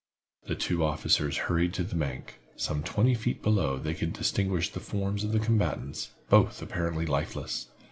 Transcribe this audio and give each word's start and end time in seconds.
The 0.47 0.55
two 0.55 0.83
officers 0.83 1.37
hurried 1.45 1.75
to 1.75 1.83
the 1.83 1.93
bank. 1.93 2.39
Some 2.55 2.81
twenty 2.81 3.13
feet 3.13 3.43
below 3.43 3.77
they 3.77 3.93
could 3.93 4.13
distinguish 4.13 4.71
the 4.71 4.79
forms 4.79 5.23
of 5.23 5.31
the 5.31 5.37
combatants, 5.39 6.09
both 6.27 6.59
apparently 6.63 7.05
lifeless. 7.05 7.67